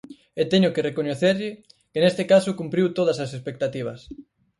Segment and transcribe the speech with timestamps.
[0.41, 1.51] E teño que recoñecerlle
[1.91, 3.99] que neste caso cumpriu todas as expectativas.